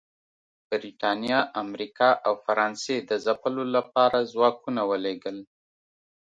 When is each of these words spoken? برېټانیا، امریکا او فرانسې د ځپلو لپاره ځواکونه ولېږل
برېټانیا، 0.69 1.39
امریکا 1.63 2.09
او 2.25 2.33
فرانسې 2.45 2.95
د 3.09 3.11
ځپلو 3.25 3.63
لپاره 3.75 4.27
ځواکونه 4.31 4.81
ولېږل 4.91 5.37